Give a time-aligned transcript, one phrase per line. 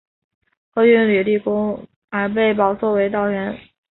[0.71, 3.55] 后因屡立军功而被保奏为道员。